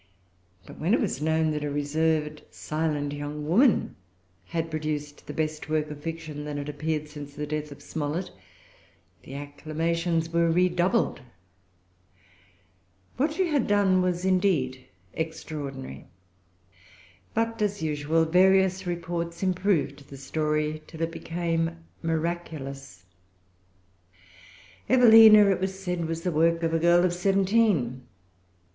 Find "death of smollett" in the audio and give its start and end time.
7.45-8.31